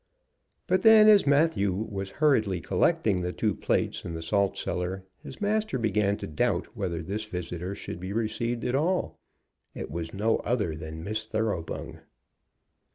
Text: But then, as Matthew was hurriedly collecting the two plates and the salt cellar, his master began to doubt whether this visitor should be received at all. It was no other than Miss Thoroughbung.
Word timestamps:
But 0.65 0.81
then, 0.81 1.07
as 1.07 1.27
Matthew 1.27 1.71
was 1.71 2.09
hurriedly 2.13 2.59
collecting 2.59 3.21
the 3.21 3.31
two 3.31 3.53
plates 3.53 4.03
and 4.03 4.17
the 4.17 4.23
salt 4.23 4.57
cellar, 4.57 5.05
his 5.21 5.39
master 5.39 5.77
began 5.77 6.17
to 6.17 6.25
doubt 6.25 6.75
whether 6.75 7.03
this 7.03 7.25
visitor 7.25 7.75
should 7.75 7.99
be 7.99 8.11
received 8.11 8.65
at 8.65 8.73
all. 8.73 9.19
It 9.75 9.91
was 9.91 10.11
no 10.11 10.37
other 10.37 10.75
than 10.75 11.03
Miss 11.03 11.27
Thoroughbung. 11.27 11.99